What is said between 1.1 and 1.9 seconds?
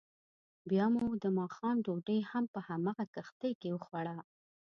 دماښام